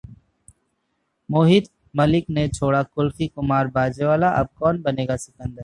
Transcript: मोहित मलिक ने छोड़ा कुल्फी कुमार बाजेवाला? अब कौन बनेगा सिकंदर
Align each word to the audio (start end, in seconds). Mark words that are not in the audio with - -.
मोहित 1.29 1.69
मलिक 1.95 2.29
ने 2.29 2.47
छोड़ा 2.47 2.81
कुल्फी 2.83 3.27
कुमार 3.27 3.67
बाजेवाला? 3.67 4.29
अब 4.29 4.49
कौन 4.59 4.81
बनेगा 4.81 5.15
सिकंदर 5.17 5.59